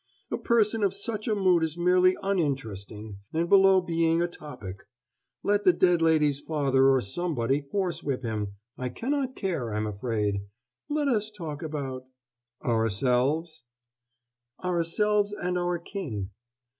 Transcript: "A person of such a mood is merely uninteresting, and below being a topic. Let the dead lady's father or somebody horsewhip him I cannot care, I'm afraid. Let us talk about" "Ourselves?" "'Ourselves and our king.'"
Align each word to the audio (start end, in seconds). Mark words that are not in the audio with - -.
"A 0.31 0.37
person 0.39 0.81
of 0.81 0.95
such 0.95 1.27
a 1.27 1.35
mood 1.35 1.61
is 1.61 1.77
merely 1.77 2.17
uninteresting, 2.23 3.19
and 3.33 3.47
below 3.47 3.81
being 3.81 4.19
a 4.19 4.27
topic. 4.27 4.87
Let 5.43 5.63
the 5.63 5.73
dead 5.73 6.01
lady's 6.01 6.39
father 6.39 6.89
or 6.89 7.01
somebody 7.01 7.65
horsewhip 7.71 8.23
him 8.23 8.55
I 8.79 8.89
cannot 8.89 9.35
care, 9.35 9.71
I'm 9.75 9.85
afraid. 9.85 10.41
Let 10.89 11.07
us 11.07 11.29
talk 11.29 11.61
about" 11.61 12.07
"Ourselves?" 12.75 13.61
"'Ourselves 14.63 15.33
and 15.33 15.55
our 15.55 15.77
king.'" 15.77 16.31